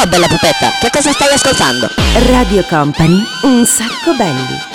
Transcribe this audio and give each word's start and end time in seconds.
Ciao 0.00 0.08
bella 0.08 0.28
pupetta, 0.28 0.78
che 0.80 0.88
cosa 0.88 1.12
stai 1.12 1.30
ascoltando? 1.34 1.86
Radio 2.30 2.64
Company, 2.64 3.22
un 3.42 3.66
sacco 3.66 4.14
belli. 4.16 4.69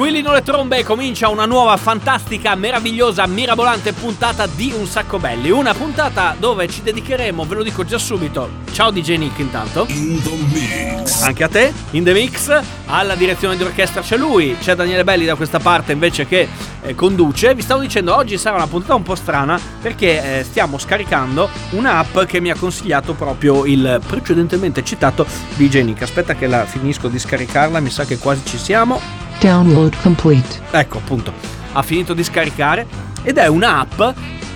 Squillino 0.00 0.32
le 0.32 0.42
trombe 0.42 0.78
e 0.78 0.82
comincia 0.82 1.28
una 1.28 1.44
nuova 1.44 1.76
fantastica, 1.76 2.54
meravigliosa, 2.54 3.26
mirabolante 3.26 3.92
puntata 3.92 4.46
di 4.46 4.72
Un 4.74 4.86
Sacco 4.86 5.18
Belli. 5.18 5.50
Una 5.50 5.74
puntata 5.74 6.34
dove 6.38 6.66
ci 6.68 6.80
dedicheremo, 6.80 7.44
ve 7.44 7.54
lo 7.56 7.62
dico 7.62 7.84
già 7.84 7.98
subito. 7.98 8.48
Ciao 8.72 8.90
DJ 8.90 9.18
Nick 9.18 9.38
intanto. 9.40 9.84
In 9.88 10.22
the 10.22 10.36
mix. 10.54 11.20
Anche 11.20 11.44
a 11.44 11.48
te, 11.48 11.70
in 11.90 12.02
the 12.02 12.14
mix. 12.14 12.62
Alla 12.86 13.14
direzione 13.14 13.58
di 13.58 13.62
orchestra 13.62 14.00
c'è 14.00 14.16
lui, 14.16 14.56
c'è 14.58 14.74
Daniele 14.74 15.04
Belli 15.04 15.26
da 15.26 15.34
questa 15.34 15.58
parte 15.58 15.92
invece 15.92 16.26
che 16.26 16.48
eh, 16.80 16.94
conduce. 16.94 17.54
Vi 17.54 17.60
stavo 17.60 17.82
dicendo, 17.82 18.16
oggi 18.16 18.38
sarà 18.38 18.56
una 18.56 18.68
puntata 18.68 18.94
un 18.94 19.02
po' 19.02 19.14
strana 19.14 19.60
perché 19.82 20.38
eh, 20.38 20.44
stiamo 20.44 20.78
scaricando 20.78 21.50
un'app 21.72 22.20
che 22.20 22.40
mi 22.40 22.48
ha 22.48 22.56
consigliato 22.56 23.12
proprio 23.12 23.66
il 23.66 24.00
precedentemente 24.06 24.82
citato 24.82 25.26
DJ 25.56 25.82
Nick. 25.82 26.00
Aspetta 26.00 26.34
che 26.34 26.46
la 26.46 26.64
finisco 26.64 27.08
di 27.08 27.18
scaricarla, 27.18 27.80
mi 27.80 27.90
sa 27.90 28.06
che 28.06 28.16
quasi 28.16 28.40
ci 28.46 28.56
siamo. 28.56 29.28
Download 29.40 29.94
complete. 30.02 30.60
Ecco 30.70 30.98
appunto, 30.98 31.32
ha 31.72 31.82
finito 31.82 32.12
di 32.12 32.22
scaricare 32.22 32.86
ed 33.22 33.38
è 33.38 33.46
un'app 33.46 34.02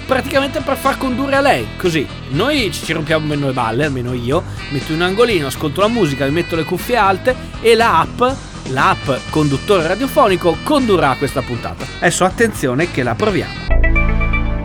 praticamente 0.07 0.61
per 0.61 0.77
far 0.77 0.99
condurre 0.99 1.37
a 1.37 1.41
lei. 1.41 1.67
Così 1.79 2.07
noi 2.33 2.71
ci 2.71 2.93
rompiamo 2.93 3.27
meno 3.27 3.47
le 3.47 3.53
balle, 3.55 3.87
almeno 3.87 4.13
io, 4.13 4.43
metto 4.71 4.93
in 4.93 5.01
un 5.01 5.07
angolino, 5.07 5.47
ascolto 5.47 5.81
la 5.81 5.89
musica, 5.89 6.27
mi 6.27 6.33
metto 6.33 6.55
le 6.55 6.65
cuffie 6.65 6.97
alte 6.97 7.35
e 7.63 7.75
la 7.75 8.01
app, 8.01 8.37
l'app 8.69 9.11
conduttore 9.31 9.87
radiofonico 9.87 10.59
condurrà 10.63 11.15
questa 11.17 11.41
puntata. 11.41 11.87
Adesso 12.01 12.25
attenzione 12.25 12.91
che 12.91 13.03
la 13.03 13.15
proviamo. 13.15 13.63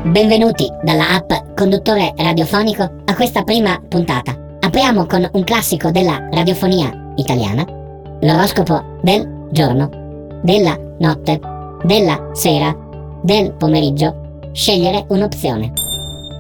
Benvenuti 0.04 0.68
dalla 0.84 1.12
app 1.12 1.32
Conduttore 1.56 2.14
Radiofonico 2.18 3.04
a 3.06 3.16
questa 3.16 3.44
prima 3.44 3.80
puntata. 3.88 4.36
Apriamo 4.60 5.06
con 5.06 5.28
un 5.32 5.44
classico 5.44 5.92
della 5.92 6.28
radiofonia 6.32 6.92
italiana, 7.16 7.66
l'oroscopo 8.22 9.00
del 9.02 9.48
giorno, 9.52 9.99
della 10.42 10.78
notte, 11.00 11.40
della 11.84 12.30
sera, 12.34 12.76
del 13.22 13.54
pomeriggio. 13.54 14.28
Scegliere 14.52 15.06
un'opzione. 15.10 15.72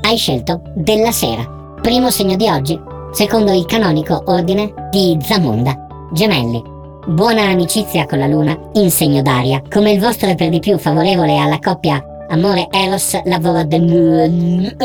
Hai 0.01 0.17
scelto 0.17 0.61
della 0.73 1.11
sera. 1.11 1.47
Primo 1.81 2.09
segno 2.09 2.35
di 2.35 2.47
oggi, 2.47 2.79
secondo 3.11 3.53
il 3.53 3.65
canonico 3.65 4.23
ordine 4.25 4.73
di 4.91 5.17
Zamunda. 5.21 5.87
Gemelli. 6.11 6.61
Buona 7.07 7.43
amicizia 7.43 8.05
con 8.05 8.19
la 8.19 8.27
luna 8.27 8.57
in 8.73 8.91
segno 8.91 9.21
d'aria, 9.21 9.61
come 9.69 9.91
il 9.91 9.99
vostro 9.99 10.29
è 10.29 10.35
per 10.35 10.49
di 10.49 10.59
più 10.59 10.77
favorevole 10.77 11.37
alla 11.37 11.59
coppia 11.59 12.03
amore 12.29 12.67
eros 12.71 13.19
lavoro 13.25 13.63
del 13.63 14.75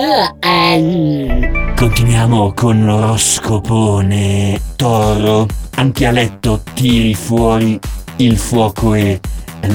Continuiamo 1.77 2.53
con 2.55 2.85
l'oroscopone. 2.85 4.61
Toro, 4.77 5.47
anche 5.77 6.07
a 6.07 6.11
letto 6.11 6.61
tiri 6.73 7.15
fuori 7.15 7.79
il 8.17 8.37
fuoco 8.37 8.95
e 8.95 9.21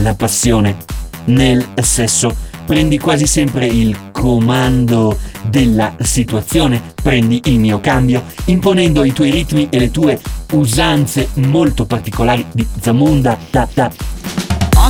la 0.01 0.13
passione. 0.13 0.77
Nel 1.25 1.65
sesso 1.81 2.35
prendi 2.65 2.99
quasi 2.99 3.25
sempre 3.25 3.65
il 3.65 4.11
comando 4.11 5.17
della 5.49 5.95
situazione, 6.01 6.81
prendi 7.01 7.41
il 7.45 7.59
mio 7.59 7.79
cambio, 7.79 8.23
imponendo 8.45 9.03
i 9.03 9.13
tuoi 9.13 9.31
ritmi 9.31 9.67
e 9.69 9.79
le 9.79 9.91
tue 9.91 10.19
usanze 10.51 11.29
molto 11.35 11.85
particolari 11.85 12.45
di 12.51 12.67
Zamunda. 12.79 13.37
Da, 13.49 13.67
da. 13.73 13.91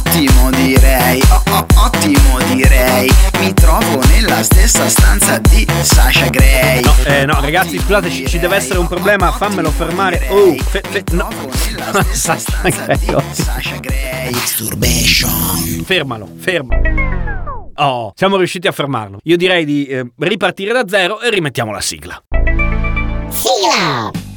Ottimo 0.10 0.50
direi, 0.50 1.22
oh, 1.30 1.44
oh, 1.52 1.66
ottimo 1.86 2.40
direi 2.52 3.08
Mi 3.38 3.54
trovo 3.54 4.02
nella 4.08 4.42
stessa 4.42 4.90
stanza 4.90 5.38
di 5.38 5.68
Sasha 5.84 6.28
Gray 6.30 6.82
No, 6.82 6.96
eh, 7.06 7.26
no 7.28 7.40
ragazzi 7.40 7.78
scusate 7.78 8.10
ci, 8.10 8.28
ci 8.28 8.40
deve 8.40 8.56
essere 8.56 8.80
un 8.80 8.88
problema, 8.88 9.32
fammelo 9.32 9.70
fermare. 9.70 10.26
Oh, 10.30 10.56
fe, 10.56 10.82
fe, 10.90 11.04
no. 11.12 11.30
Sasha 12.12 13.78
Gray 13.80 14.32
Masturbation 14.32 15.84
Fermalo, 15.86 16.28
fermalo. 16.40 17.72
Oh, 17.76 18.12
siamo 18.16 18.38
riusciti 18.38 18.68
a 18.68 18.72
fermarlo. 18.72 19.20
Io 19.24 19.38
direi 19.38 19.64
di 19.64 19.86
eh, 19.86 20.12
ripartire 20.18 20.74
da 20.74 20.88
zero 20.88 21.22
e 21.22 21.30
rimettiamo 21.30 21.72
la 21.72 21.82
sigla. 21.82 22.20
Sigla! 23.30 24.29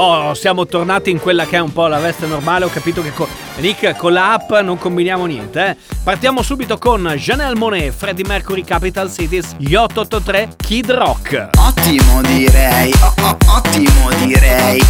Oh, 0.00 0.32
siamo 0.34 0.64
tornati 0.64 1.10
in 1.10 1.18
quella 1.18 1.44
che 1.44 1.56
è 1.56 1.58
un 1.58 1.72
po' 1.72 1.88
la 1.88 1.98
veste 1.98 2.26
normale. 2.26 2.64
Ho 2.64 2.68
capito 2.68 3.02
che 3.02 3.12
con 3.12 3.26
Nick 3.56 3.96
con 3.96 4.12
la 4.12 4.34
app 4.34 4.52
non 4.62 4.78
combiniamo 4.78 5.26
niente. 5.26 5.70
Eh? 5.70 5.76
Partiamo 6.04 6.42
subito 6.42 6.78
con 6.78 7.04
Janelle 7.16 7.56
Monet, 7.56 7.92
Freddie 7.92 8.24
Mercury 8.24 8.62
Capital 8.62 9.10
Cities, 9.10 9.56
gli 9.56 9.74
883 9.74 10.50
Kid 10.56 10.92
Rock. 10.92 11.48
Ottimo 11.58 12.22
direi, 12.22 12.92
oh, 13.02 13.14
oh, 13.22 13.36
ottimo 13.56 14.08
direi 14.24 14.80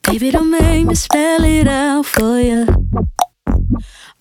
Baby, 0.00 0.30
don't 0.30 0.50
make 0.50 0.84
me 0.84 0.94
spell 0.96 1.44
it 1.44 1.68
out 1.68 2.04
for 2.04 2.40
you. 2.40 2.66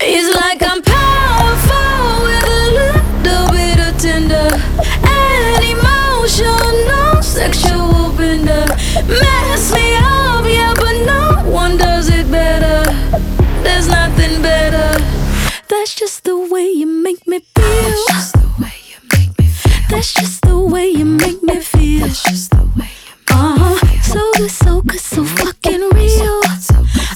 It's 0.00 0.30
like 0.36 0.62
I'm 0.62 0.82
powerful 0.82 2.24
with 2.26 2.44
a 2.44 2.64
little 2.80 3.46
bit 3.52 3.78
of 3.86 3.92
tender 3.98 4.48
and 5.04 5.64
emotional 5.64 7.22
sexual 7.22 8.12
bender. 8.16 8.66
Mess 9.06 9.72
me 9.72 9.96
up, 9.96 10.44
yeah, 10.46 10.74
but 10.76 10.96
no 11.04 11.50
one 11.50 11.76
does 11.76 12.08
it 12.08 12.30
better. 12.30 12.90
There's 13.62 13.88
nothing 13.88 14.42
better. 14.42 14.98
That's 15.68 15.94
just 15.94 16.24
the 16.24 16.36
way 16.38 16.68
you 16.70 16.86
make 16.86 17.26
me 17.26 17.40
feel. 17.40 17.64
That's 17.64 18.06
just 18.08 18.32
the 18.34 18.48
way 18.62 18.74
you 18.90 18.98
make 19.12 19.38
me 19.38 19.46
feel. 19.46 19.82
That's 19.90 20.14
just 20.14 20.42
the 20.42 20.58
way 20.58 20.88
you 20.88 21.04
make 21.04 21.42
me 21.42 21.60
feel. 21.60 22.00
That's 22.00 22.22
just 22.24 22.50
the 22.50 22.64
way 22.76 22.90
you 23.06 23.14
make 23.16 23.30
uh-huh. 23.30 23.74
me 23.74 23.98
feel. 23.98 24.14
So 24.14 24.32
good, 24.36 24.50
so 24.50 24.80
good, 24.82 25.00
so 25.00 25.24
fucking 25.24 25.80
real. 25.94 26.40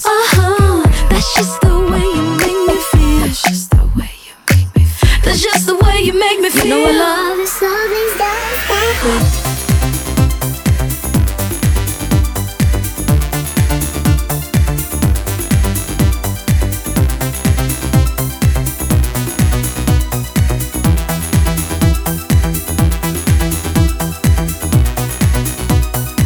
Uh-huh. 0.05 0.83
That's 1.09 1.35
just 1.35 1.61
the 1.61 1.74
That's 5.35 5.43
just 5.43 5.65
the 5.67 5.75
way 5.75 5.99
you 5.99 6.13
make 6.17 6.39
me 6.39 6.49
feel. 6.49 6.65
You 6.65 6.71
know 6.71 6.85
I 6.85 6.91
love 6.93 7.35
this, 7.35 7.61
love 7.61 7.89
this, 7.89 8.19
love 8.19 9.01
this. 9.03 9.43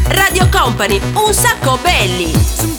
Radio 0.08 0.48
Company, 0.52 1.02
un 1.16 1.34
sacco 1.34 1.80
belli. 1.82 2.79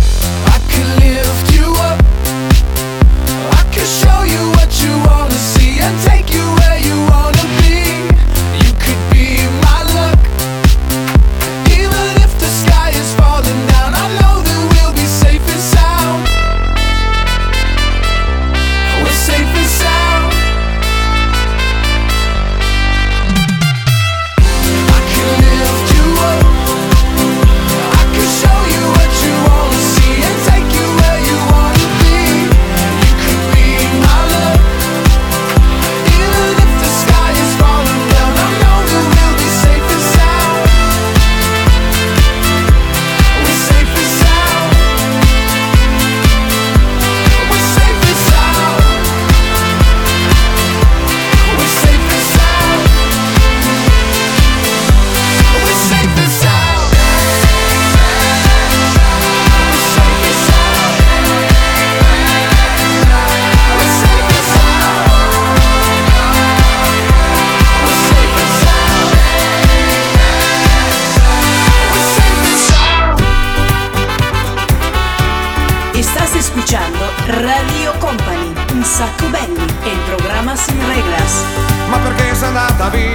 nada 82.51 82.89
vi. 82.89 83.10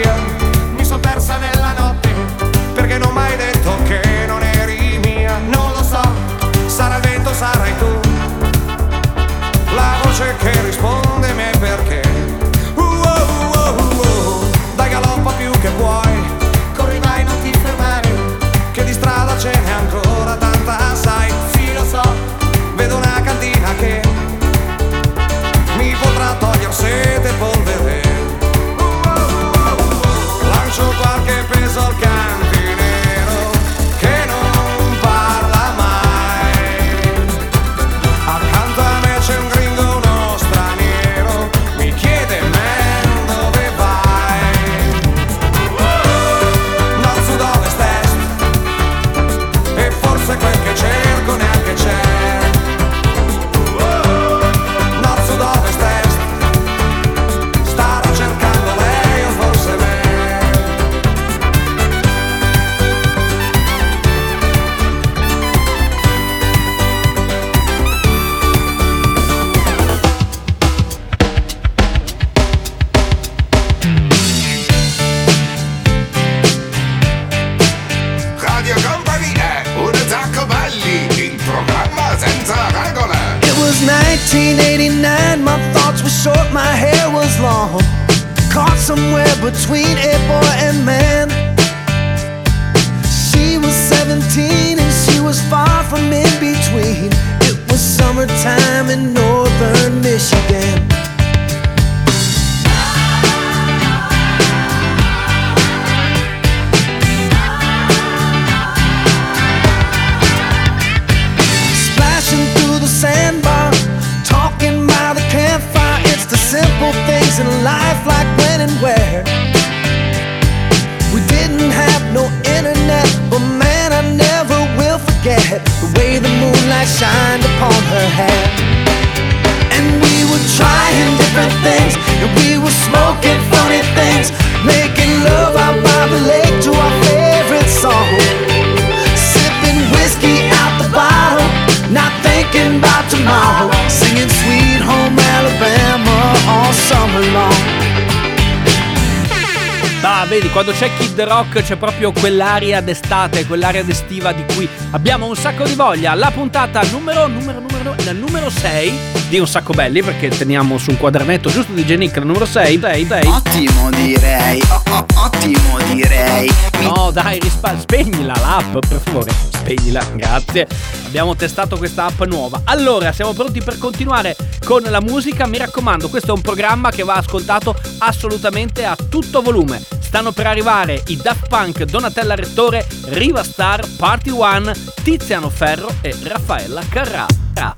quando 150.66 150.84
c'è 150.84 150.90
Kid 150.98 151.20
Rock 151.22 151.62
c'è 151.62 151.76
proprio 151.76 152.10
quell'aria 152.10 152.80
d'estate, 152.80 153.46
quell'aria 153.46 153.84
d'estiva 153.84 154.32
di 154.32 154.44
cui 154.52 154.68
abbiamo 154.90 155.26
un 155.26 155.36
sacco 155.36 155.62
di 155.62 155.74
voglia. 155.74 156.12
La 156.14 156.32
puntata 156.32 156.82
numero, 156.90 157.28
numero, 157.28 157.60
numero, 157.60 157.94
la 158.04 158.12
numero 158.12 158.50
6 158.50 158.92
di 159.28 159.38
Un 159.38 159.46
Sacco 159.46 159.72
Belli, 159.72 160.02
perché 160.02 160.28
teniamo 160.28 160.76
su 160.78 160.90
un 160.90 160.96
quadernetto 160.98 161.50
giusto 161.50 161.70
di 161.72 161.84
Jenny 161.84 162.10
la 162.12 162.24
numero 162.24 162.46
6. 162.46 162.80
Dai, 162.80 163.06
dai. 163.06 163.24
Ottimo 163.28 163.90
direi, 163.90 164.60
o- 164.68 164.82
o- 164.90 165.06
ottimo 165.14 165.78
direi. 165.92 166.50
No 166.80 167.10
dai, 167.12 167.38
rispa- 167.38 167.78
spegnila 167.78 168.34
l'app, 168.36 168.84
per 168.88 169.00
favore, 169.04 169.30
spegnila, 169.52 170.04
grazie. 170.14 170.66
Abbiamo 171.06 171.36
testato 171.36 171.76
questa 171.76 172.06
app 172.06 172.22
nuova. 172.22 172.62
Allora, 172.64 173.12
siamo 173.12 173.32
pronti 173.34 173.62
per 173.62 173.78
continuare 173.78 174.34
con 174.64 174.82
la 174.82 175.00
musica. 175.00 175.46
Mi 175.46 175.58
raccomando, 175.58 176.08
questo 176.08 176.32
è 176.32 176.34
un 176.34 176.40
programma 176.40 176.90
che 176.90 177.04
va 177.04 177.14
ascoltato 177.14 177.72
assolutamente 177.98 178.84
a 178.84 178.96
tutto 179.08 179.42
volume 179.42 179.80
stanno 180.06 180.30
per 180.30 180.46
arrivare 180.46 181.02
i 181.08 181.16
Daft 181.16 181.48
Punk 181.48 181.82
Donatella 181.82 182.36
Rettore, 182.36 182.86
Riva 183.06 183.42
Star, 183.42 183.84
Party 183.96 184.30
One, 184.30 184.72
Tiziano 185.02 185.50
Ferro 185.50 185.92
e 186.00 186.16
Raffaella 186.22 186.82
Carrà. 186.88 187.26
Carrà. 187.52 187.76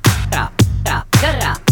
Carrà. 0.82 1.06
Carrà. 1.08 1.67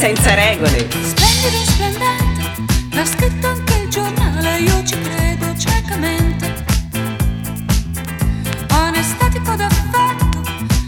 Senza 0.00 0.32
regole. 0.34 0.88
Splendido, 0.88 1.62
splendente, 1.66 2.42
l'ha 2.92 3.04
scritto 3.04 3.46
anche 3.48 3.74
il 3.82 3.88
giornale, 3.90 4.60
io 4.60 4.82
ci 4.82 4.98
credo 4.98 5.54
ciecamente. 5.58 6.64
Anestetico 8.68 9.54
d'affetto, 9.56 10.40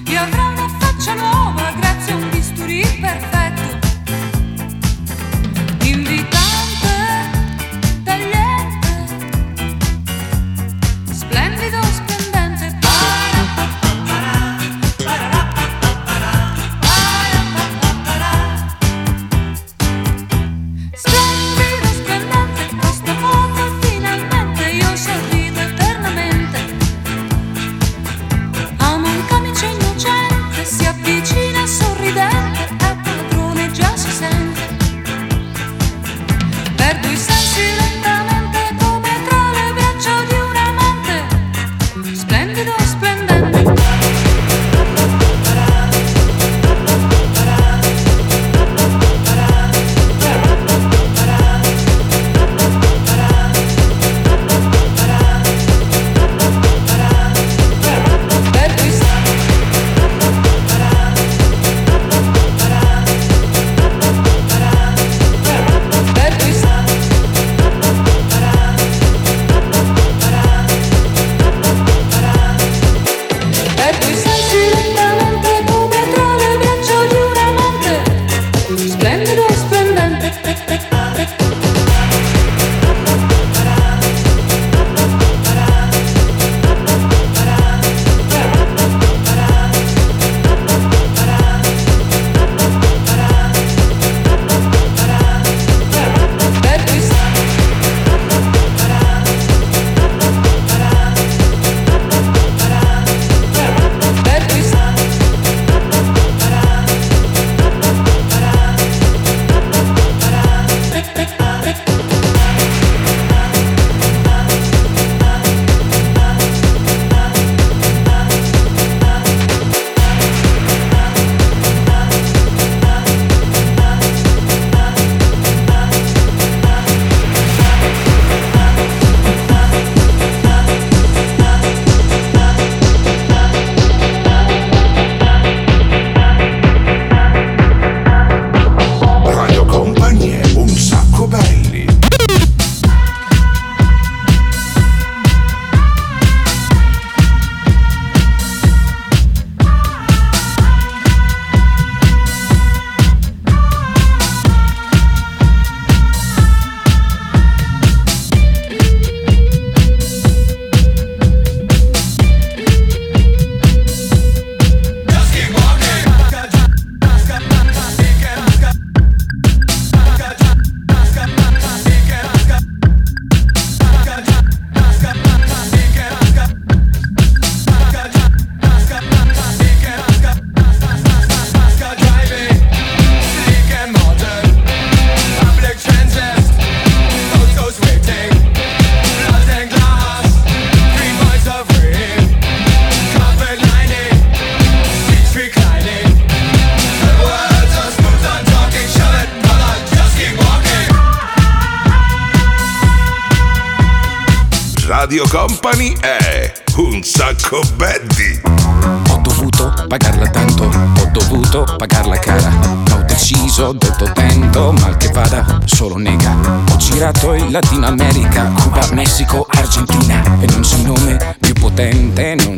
io 0.07 0.19
avrò 0.19 0.49
una 0.53 0.69
faccia 0.79 1.13
nuova 1.13 1.75
grazie 1.79 2.13
a 2.13 2.17
un 2.17 2.31
bisturi 2.31 2.81
perfetto. 3.03 3.42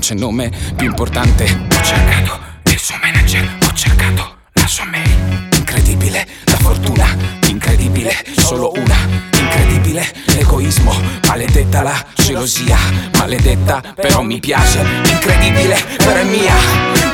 C'è 0.05 0.13
nome 0.13 0.53
più 0.77 0.87
importante. 0.87 1.45
Ho 1.45 1.83
cercato 1.83 2.39
il 2.65 2.79
suo 2.79 2.95
manager, 3.01 3.57
ho 3.63 3.73
cercato 3.73 4.37
la 4.53 4.67
sua 4.67 4.85
mail. 4.85 5.49
Incredibile, 5.57 6.27
la 6.45 6.57
fortuna, 6.59 7.07
incredibile, 7.47 8.15
solo 8.37 8.71
una. 8.77 8.97
Incredibile, 9.39 10.07
l'egoismo, 10.27 10.95
maledetta 11.27 11.81
la 11.81 12.05
gelosia, 12.17 12.77
maledetta 13.17 13.81
però 13.95 14.21
mi 14.21 14.41
piace. 14.41 14.85
Incredibile, 15.11 15.83
però 15.97 16.21
è 16.21 16.25
mia, 16.25 16.55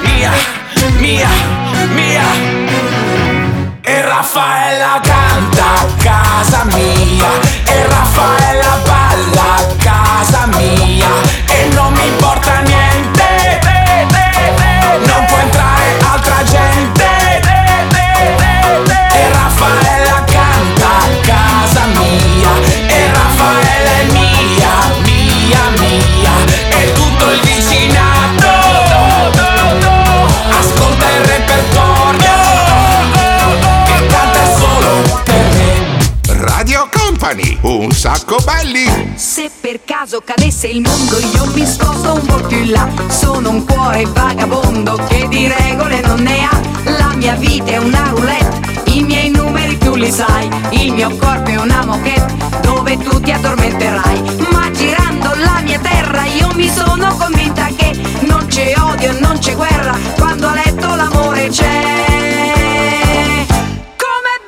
mia, 0.02 0.32
mia, 0.98 1.28
mia. 1.94 2.24
E 3.82 4.02
Raffaella 4.02 5.00
canta 5.00 5.74
a 5.74 5.86
casa 5.96 6.64
mia 6.64 7.40
E 7.64 7.86
Raffaella 7.86 8.89
balla 9.40 9.56
a 9.56 9.76
casa 9.76 10.46
mia 10.58 11.08
E 11.48 11.74
non 11.74 11.92
mi 11.92 12.06
importa 12.06 12.60
niente 12.60 13.09
sacco 38.00 38.38
belli. 38.46 39.12
Se 39.14 39.50
per 39.60 39.84
caso 39.84 40.22
cadesse 40.24 40.68
il 40.68 40.80
mondo 40.80 41.18
io 41.18 41.44
mi 41.52 41.66
sposto 41.66 42.14
un 42.14 42.24
po' 42.24 42.40
più 42.46 42.56
in 42.56 42.70
là. 42.70 42.88
Sono 43.08 43.50
un 43.50 43.66
cuore 43.66 44.06
vagabondo 44.06 44.94
che 45.06 45.28
di 45.28 45.46
regole 45.46 46.00
non 46.00 46.22
ne 46.22 46.46
ha. 46.46 46.60
La 46.96 47.12
mia 47.16 47.34
vita 47.34 47.72
è 47.72 47.76
una 47.76 48.08
roulette, 48.08 48.90
i 48.92 49.02
miei 49.02 49.28
numeri 49.28 49.76
tu 49.76 49.96
li 49.96 50.10
sai. 50.10 50.48
Il 50.70 50.94
mio 50.94 51.14
corpo 51.18 51.50
è 51.50 51.56
una 51.56 51.84
moquette 51.84 52.60
dove 52.62 52.96
tu 52.96 53.20
ti 53.20 53.32
addormenterai. 53.32 54.48
Ma 54.50 54.70
girando 54.70 55.34
la 55.34 55.60
mia 55.62 55.78
terra 55.80 56.24
io 56.24 56.48
mi 56.54 56.70
sono 56.70 57.14
convinta 57.18 57.66
che 57.76 58.00
Non 58.20 58.46
c'è 58.46 58.72
odio 58.78 59.10
e 59.10 59.20
non 59.20 59.38
c'è 59.38 59.54
guerra. 59.54 59.94
Quando 60.16 60.48
a 60.48 60.54
letto 60.54 60.94
l'amore 60.94 61.48
c'è. 61.50 61.84
Com'è 63.94 64.40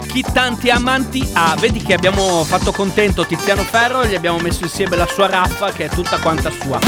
auguri 0.00 0.06
a 0.08 0.12
chi 0.12 0.24
tanti 0.32 0.70
amanti 0.70 1.28
ha. 1.34 1.54
Vedi 1.58 1.82
che 1.82 1.94
abbiamo 1.94 2.44
fatto 2.44 2.72
contento 2.72 3.26
Tiziano 3.26 3.62
Ferro 3.62 4.02
e 4.02 4.08
gli 4.08 4.14
abbiamo 4.14 4.38
messo 4.38 4.64
insieme 4.64 4.96
la 4.96 5.06
sua 5.06 5.28
raffa 5.28 5.70
che 5.72 5.86
è 5.86 5.88
tutta 5.88 6.18
quanta 6.18 6.50
sua. 6.60 6.78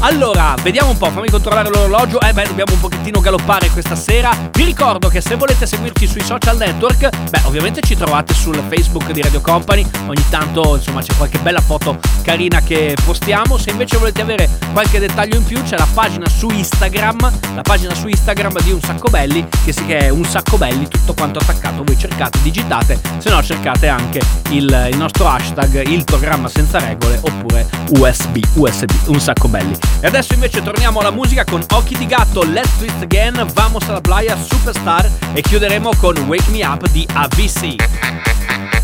Allora, 0.00 0.54
vediamo 0.62 0.90
un 0.90 0.96
po', 0.96 1.10
fammi 1.10 1.28
controllare 1.28 1.68
l'orologio. 1.70 2.20
Eh 2.20 2.32
beh, 2.32 2.46
dobbiamo 2.46 2.72
un 2.72 2.80
pochettino 2.80 3.20
galoppare 3.20 3.68
questa 3.70 3.96
sera. 3.96 4.30
Vi 4.52 4.64
ricordo 4.64 5.08
che 5.08 5.20
se 5.20 5.36
volete 5.36 5.66
seguirci 5.66 6.06
sui 6.06 6.22
social 6.22 6.56
network, 6.56 7.08
beh, 7.30 7.40
ovviamente 7.44 7.80
ci 7.80 7.96
trovate 7.96 8.34
sul 8.34 8.62
Facebook 8.68 9.10
di 9.10 9.22
Radio 9.22 9.40
Company. 9.40 9.86
Ogni 10.06 10.24
tanto, 10.28 10.76
insomma, 10.76 11.02
c'è 11.02 11.14
qualche 11.16 11.38
bella 11.38 11.60
foto 11.60 11.98
carina 12.22 12.60
che 12.60 12.96
postiamo. 13.04 13.58
Se 13.58 13.70
invece 13.70 13.98
volete 13.98 14.22
avere 14.22 14.48
qualche 14.72 14.98
dettaglio 14.98 15.36
in 15.36 15.44
più, 15.44 15.62
c'è 15.62 15.76
la 15.76 15.88
pagina 15.92 16.28
su 16.28 16.50
Instagram, 16.50 17.32
la 17.54 17.62
pagina 17.62 17.94
su 17.94 18.08
Instagram 18.08 18.60
di 18.60 18.72
Un 18.72 18.80
Sacco 18.80 19.08
Belli, 19.08 19.46
che 19.64 19.72
si 19.72 19.90
è 19.90 20.08
Un 20.08 20.24
Sacco 20.24 20.56
Belli, 20.56 20.86
tutto 20.88 21.14
quanto 21.14 21.38
attaccato. 21.38 21.82
Voi 21.82 21.98
cercate, 21.98 22.42
digitate, 22.44 23.00
se 23.16 23.30
no 23.30 23.42
cercate 23.42 23.88
anche 23.88 24.20
il, 24.50 24.88
il 24.90 24.96
nostro 24.98 25.26
hashtag, 25.26 25.88
il 25.88 26.04
programma 26.04 26.46
senza 26.48 26.78
regole, 26.78 27.18
oppure 27.22 27.66
USB, 27.96 28.36
USB, 28.52 28.90
Un 29.06 29.18
Sacco 29.18 29.48
Belli. 29.48 29.74
E 30.00 30.06
adesso 30.06 30.34
invece 30.34 30.62
torniamo 30.62 31.00
alla 31.00 31.10
musica 31.10 31.44
con 31.44 31.64
Occhi 31.70 31.96
di 31.96 32.06
Gatto, 32.06 32.44
Let's 32.44 32.76
Twist 32.76 33.02
Again, 33.02 33.46
Vamos 33.54 33.88
alla 33.88 34.02
Playa, 34.02 34.36
Superstar 34.36 35.10
e 35.32 35.40
chiuderemo 35.40 35.90
con 35.96 36.18
Wake 36.18 36.50
Me 36.50 36.64
Up 36.66 36.86
di 36.90 37.08
AVC. 37.10 38.83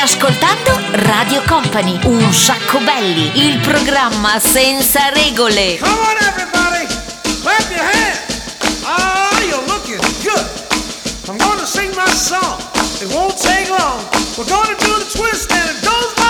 Ascoltando 0.00 0.80
Radio 0.92 1.42
Company, 1.46 2.00
un 2.04 2.32
sacco 2.32 2.78
belli, 2.78 3.46
il 3.46 3.58
programma 3.58 4.38
senza 4.40 5.10
regole. 5.10 5.76
Come 5.78 5.92
on, 5.92 6.16
everybody, 6.26 6.86
clap 7.42 7.70
your 7.70 7.84
hands. 7.84 8.80
Oh, 8.82 9.44
you're 9.46 9.66
looking 9.66 10.00
good. 10.22 10.46
I'm 11.28 11.36
gonna 11.36 11.66
sing 11.66 11.94
my 11.94 12.10
song. 12.14 12.56
It 13.02 13.12
won't 13.12 13.36
take 13.36 13.68
long. 13.68 14.00
We're 14.38 14.48
gonna 14.48 14.74
do 14.78 14.98
the 14.98 15.06
twist, 15.12 15.52
and 15.52 15.68
it 15.68 15.82
goes 15.84 16.16
like 16.16 16.29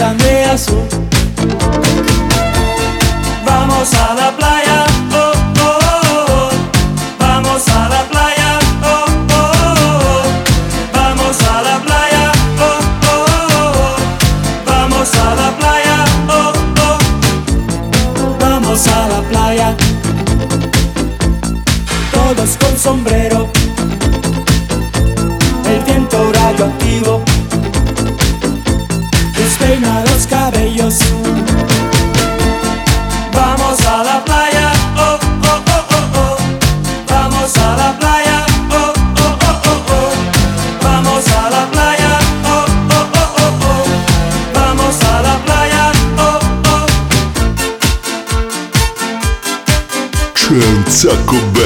Andrea 0.00 0.52
Azul. 0.52 0.86
Vamos 3.44 3.92
a 3.94 4.14
la 4.14 4.31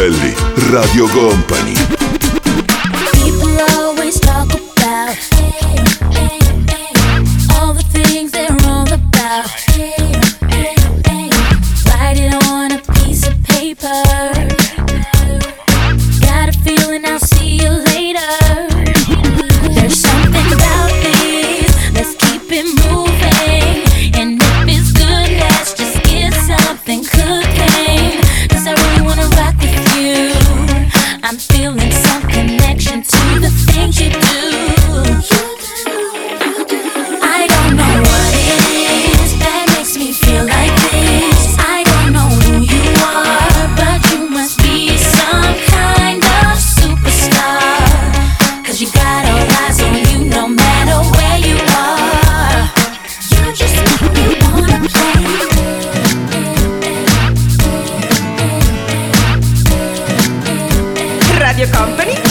belli, 0.09 0.35
Radio 0.71 1.09
Company. 1.09 1.76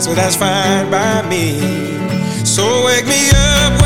So 0.00 0.14
that's 0.14 0.34
fine 0.34 0.90
by 0.90 1.20
me. 1.28 1.60
So 2.46 2.84
wake 2.86 3.06
me 3.06 3.28
up 3.36 3.79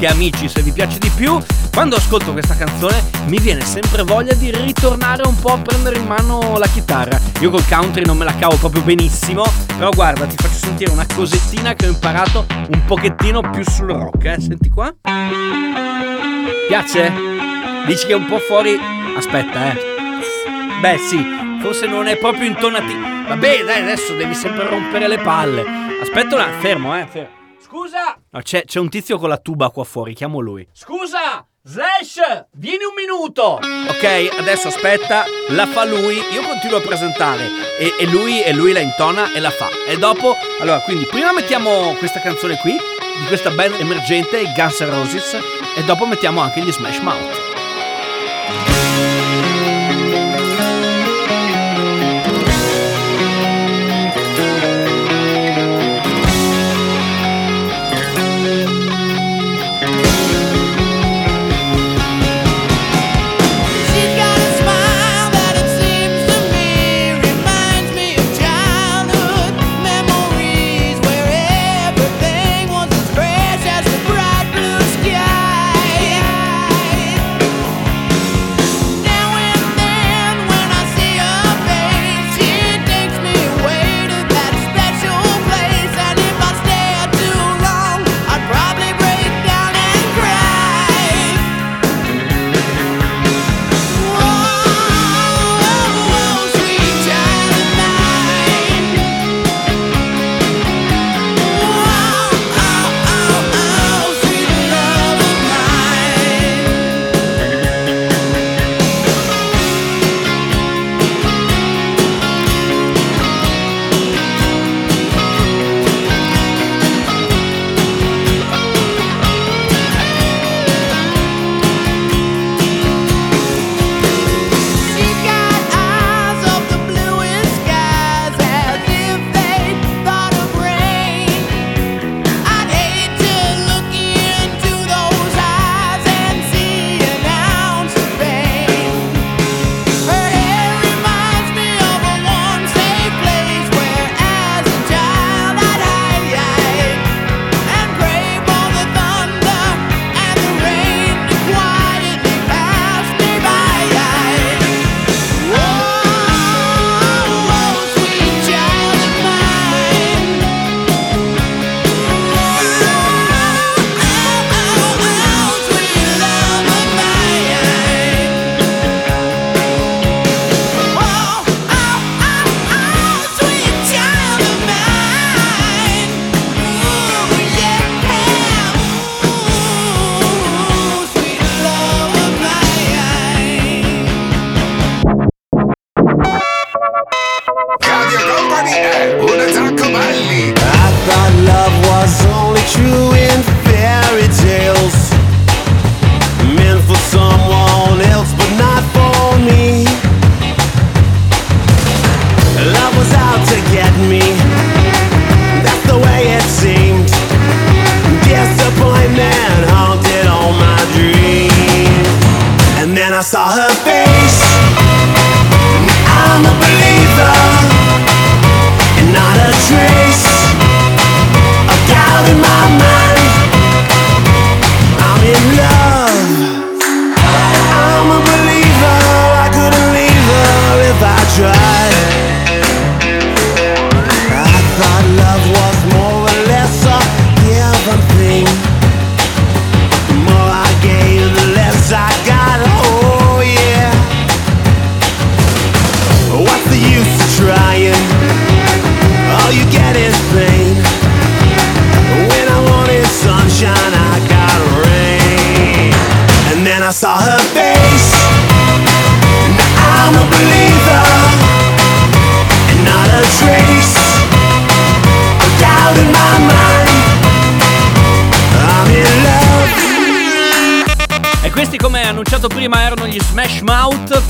anche 0.00 0.06
amici 0.06 0.48
se 0.48 0.62
vi 0.62 0.72
piace 0.72 0.98
di 0.98 1.10
più. 1.14 1.38
Quando 1.72 1.96
ascolto 1.96 2.32
questa 2.32 2.56
canzone 2.56 3.02
mi 3.26 3.38
viene 3.38 3.62
sempre 3.64 4.02
voglia 4.02 4.32
di 4.34 4.50
ritornare 4.50 5.26
un 5.26 5.36
po' 5.36 5.52
a 5.52 5.58
prendere 5.58 5.98
in 5.98 6.06
mano 6.06 6.56
la 6.56 6.66
chitarra. 6.66 7.20
Io 7.40 7.50
col 7.50 7.66
country 7.68 8.04
non 8.04 8.16
me 8.16 8.24
la 8.24 8.34
cavo 8.34 8.56
proprio 8.56 8.82
benissimo, 8.82 9.44
però 9.76 9.90
guarda, 9.90 10.24
ti 10.26 10.36
faccio 10.36 10.54
sentire 10.54 10.90
una 10.90 11.06
cosettina 11.14 11.74
che 11.74 11.86
ho 11.86 11.90
imparato 11.90 12.46
un 12.70 12.84
pochettino 12.86 13.42
più 13.50 13.62
sul 13.62 13.88
rock, 13.88 14.24
eh. 14.24 14.40
Senti 14.40 14.70
qua. 14.70 14.94
Piace? 16.68 17.12
Dici 17.86 18.06
che 18.06 18.12
è 18.12 18.16
un 18.16 18.26
po' 18.26 18.38
fuori... 18.38 18.78
Aspetta, 19.16 19.72
eh. 19.72 19.78
Beh 20.80 20.96
sì, 20.96 21.22
forse 21.60 21.86
non 21.86 22.06
è 22.06 22.16
proprio 22.16 22.46
intonativo. 22.46 23.06
Vabbè, 23.28 23.64
dai, 23.64 23.82
adesso 23.82 24.14
devi 24.14 24.34
sempre 24.34 24.66
rompere 24.66 25.08
le 25.08 25.18
palle. 25.18 25.62
Aspetta 26.00 26.36
un 26.36 26.40
attimo, 26.40 26.60
fermo, 26.60 26.98
eh. 26.98 27.06
fermo. 27.10 27.39
Scusa! 27.70 28.18
No, 28.30 28.40
c'è, 28.42 28.64
c'è 28.64 28.80
un 28.80 28.88
tizio 28.88 29.16
con 29.16 29.28
la 29.28 29.36
tuba 29.36 29.70
qua 29.70 29.84
fuori, 29.84 30.12
chiamo 30.12 30.40
lui. 30.40 30.66
Scusa! 30.72 31.46
Slash! 31.62 32.46
Vieni 32.54 32.82
un 32.82 32.94
minuto! 32.96 33.60
Ok, 33.62 34.28
adesso 34.36 34.66
aspetta, 34.66 35.22
la 35.50 35.68
fa 35.68 35.84
lui, 35.84 36.16
io 36.16 36.42
continuo 36.42 36.78
a 36.78 36.80
presentare 36.80 37.46
e, 37.78 37.94
e 37.96 38.06
lui, 38.06 38.42
e 38.42 38.52
lui 38.52 38.72
la 38.72 38.80
intona 38.80 39.32
e 39.32 39.38
la 39.38 39.50
fa. 39.50 39.68
E 39.86 39.96
dopo, 39.98 40.34
allora, 40.58 40.80
quindi 40.80 41.04
prima 41.04 41.32
mettiamo 41.32 41.94
questa 41.94 42.18
canzone 42.18 42.56
qui, 42.56 42.72
di 42.72 43.26
questa 43.28 43.50
band 43.50 43.74
emergente, 43.78 44.40
i 44.40 44.52
Guns 44.52 44.80
N' 44.80 44.90
Roses, 44.90 45.38
e 45.76 45.84
dopo 45.84 46.06
mettiamo 46.06 46.40
anche 46.40 46.60
gli 46.62 46.72
Smash 46.72 46.98
Mouth. 46.98 47.49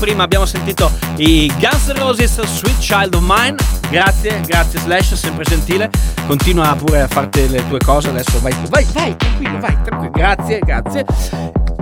Prima 0.01 0.23
abbiamo 0.23 0.47
sentito 0.47 0.89
i 1.17 1.45
Guns 1.59 1.89
N' 1.89 1.99
Roses 1.99 2.41
Sweet 2.41 2.79
Child 2.79 3.13
of 3.13 3.21
Mine. 3.21 3.55
Grazie, 3.91 4.41
grazie 4.41 4.79
Slash, 4.79 5.13
sempre 5.13 5.43
gentile. 5.43 5.91
Continua 6.25 6.75
pure 6.75 7.01
a 7.01 7.07
farti 7.07 7.47
le 7.47 7.63
tue 7.69 7.77
cose. 7.77 8.09
Adesso 8.09 8.39
vai, 8.39 8.51
vai, 8.67 8.83
vai, 8.93 9.15
tranquillo, 9.15 9.59
vai, 9.59 9.77
tranquillo. 9.83 10.11
Grazie, 10.11 10.57
grazie. 10.57 11.05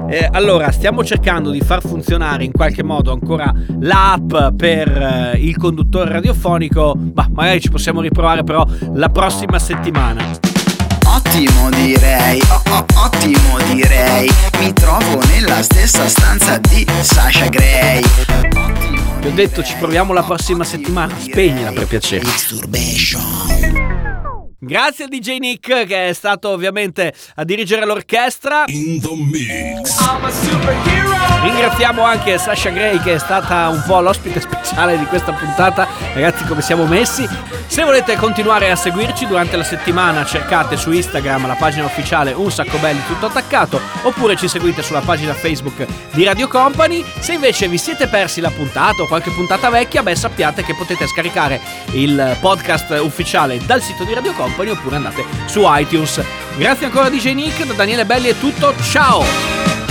Eh, 0.09 0.27
allora, 0.33 0.69
stiamo 0.71 1.01
cercando 1.01 1.49
di 1.49 1.61
far 1.61 1.79
funzionare 1.79 2.43
in 2.43 2.51
qualche 2.51 2.83
modo 2.83 3.13
ancora 3.13 3.53
l'app 3.79 4.35
per 4.57 5.31
eh, 5.33 5.37
il 5.37 5.55
conduttore 5.55 6.11
radiofonico. 6.11 6.97
Ma 7.15 7.25
magari 7.31 7.61
ci 7.61 7.69
possiamo 7.69 8.01
riprovare 8.01 8.43
però 8.43 8.67
la 8.95 9.07
prossima 9.07 9.57
settimana. 9.59 10.58
Ottimo 11.05 11.69
direi, 11.69 12.41
oh, 12.49 12.61
oh, 12.69 12.85
ottimo 13.03 13.57
direi 13.73 14.29
Mi 14.59 14.73
trovo 14.73 15.19
nella 15.27 15.61
stessa 15.61 16.07
stanza 16.07 16.57
di 16.57 16.85
Sasha 17.01 17.47
Gray 17.47 18.01
Ti 19.21 19.27
ho 19.27 19.31
detto 19.31 19.63
ci 19.63 19.75
proviamo 19.77 20.13
la 20.13 20.23
prossima 20.23 20.63
settimana. 20.63 21.13
Spegnila 21.19 21.71
per 21.71 21.87
piacere. 21.87 22.25
Grazie 24.61 25.05
a 25.05 25.07
DJ 25.07 25.37
Nick 25.37 25.85
che 25.85 26.09
è 26.09 26.13
stato 26.13 26.49
ovviamente 26.49 27.13
a 27.35 27.43
dirigere 27.43 27.85
l'orchestra. 27.85 28.65
In 28.67 28.99
the 29.01 29.15
mix. 29.15 29.97
Ringraziamo 31.41 32.03
anche 32.03 32.37
Sasha 32.37 32.69
Gray 32.69 32.99
che 32.99 33.13
è 33.13 33.17
stata 33.17 33.69
un 33.69 33.81
po' 33.85 34.01
l'ospite 34.01 34.41
speciale 34.41 34.97
di 34.97 35.05
questa 35.05 35.31
puntata. 35.31 35.87
Ragazzi 36.13 36.43
come 36.43 36.61
siamo 36.61 36.85
messi. 36.85 37.27
Se 37.65 37.83
volete 37.83 38.17
continuare 38.17 38.69
a 38.69 38.75
seguirci 38.75 39.25
durante 39.25 39.55
la 39.55 39.63
settimana 39.63 40.25
cercate 40.25 40.75
su 40.75 40.91
Instagram 40.91 41.47
la 41.47 41.55
pagina 41.55 41.85
ufficiale 41.85 42.33
Un 42.33 42.51
Sacco 42.51 42.77
Belli 42.79 42.99
tutto 43.07 43.27
attaccato 43.27 43.79
oppure 44.01 44.35
ci 44.35 44.49
seguite 44.49 44.81
sulla 44.83 44.99
pagina 44.99 45.33
Facebook 45.33 45.85
di 46.11 46.25
Radio 46.25 46.49
Company. 46.49 47.05
Se 47.19 47.31
invece 47.31 47.69
vi 47.69 47.77
siete 47.77 48.07
persi 48.07 48.41
la 48.41 48.51
puntata 48.51 49.01
o 49.03 49.07
qualche 49.07 49.31
puntata 49.31 49.69
vecchia, 49.69 50.03
beh 50.03 50.15
sappiate 50.15 50.63
che 50.63 50.75
potete 50.75 51.07
scaricare 51.07 51.61
il 51.91 52.35
podcast 52.41 52.99
ufficiale 53.01 53.63
dal 53.65 53.81
sito 53.81 54.03
di 54.03 54.13
Radio 54.13 54.33
Company 54.33 54.71
oppure 54.71 54.97
andate 54.97 55.23
su 55.45 55.61
iTunes. 55.65 56.21
Grazie 56.57 56.87
ancora 56.87 57.05
a 57.05 57.09
DJ 57.09 57.33
Nick, 57.33 57.65
da 57.65 57.73
Daniele 57.73 58.05
Belli 58.05 58.27
è 58.27 58.37
tutto, 58.37 58.73
ciao! 58.81 59.88